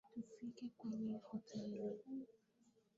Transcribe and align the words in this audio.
Tufike 0.29 0.65
kwenye 0.77 1.15
hoteli 1.27 1.79